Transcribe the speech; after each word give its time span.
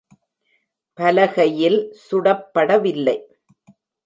பலகையில் 0.97 1.79
சுடப்படவில்லை. 2.05 3.17